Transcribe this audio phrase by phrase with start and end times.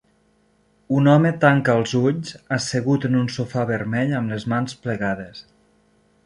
[0.99, 5.45] Un home tanca els ulls, assegut en un sofà vermell amb les mans plegades.